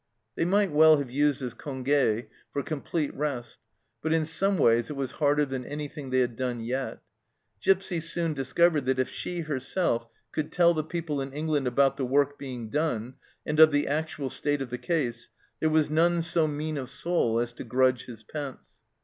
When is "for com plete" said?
2.51-3.11